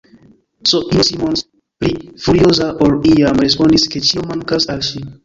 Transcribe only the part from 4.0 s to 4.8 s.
ĉio mankas